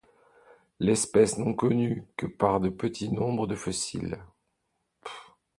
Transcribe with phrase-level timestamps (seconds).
[0.79, 4.17] L'espèce n'est connue que par un petit nombre de fossiles.